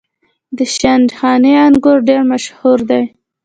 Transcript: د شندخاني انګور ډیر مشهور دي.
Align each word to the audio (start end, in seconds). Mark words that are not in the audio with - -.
د 0.57 0.59
شندخاني 0.75 1.51
انګور 1.65 1.97
ډیر 2.07 2.21
مشهور 2.31 2.79
دي. 2.89 3.03